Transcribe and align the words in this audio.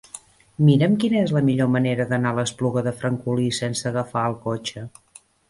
Mira'm 0.69 0.95
quina 1.03 1.19
és 1.25 1.33
la 1.35 1.43
millor 1.49 1.69
manera 1.73 2.07
d'anar 2.13 2.31
a 2.31 2.39
l'Espluga 2.39 2.83
de 2.89 2.95
Francolí 3.03 3.47
sense 3.59 3.87
agafar 3.93 4.27
el 4.33 4.41
cotxe. 4.49 4.87